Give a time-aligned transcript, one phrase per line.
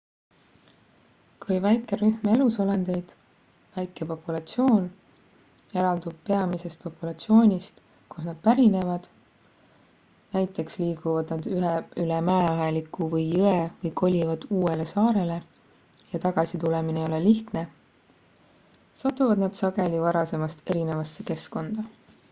[1.43, 3.11] kui väike rühm elusolendeid
[3.75, 4.87] väike populatsioon
[5.81, 7.83] eraldub peamisest populatsioonist
[8.15, 9.05] kust nad pärinevad
[10.37, 15.39] näiteks liiguvad nad üle mäeaheliku või jõe või kolivad uuele saarele
[16.15, 17.67] ja tagasi tulemine ei ole lihtne
[19.05, 21.89] satuvad nad sageli varasemast erinevasse keskkonda